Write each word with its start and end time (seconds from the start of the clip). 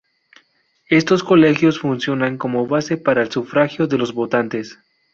Estos 0.89 1.21
colegios 1.23 1.77
funcionan 1.79 2.39
como 2.39 2.65
base 2.65 2.97
para 2.97 3.21
el 3.21 3.31
sufragio 3.31 3.85
de 3.85 3.99
los 3.99 4.13
votantes. 4.15 4.79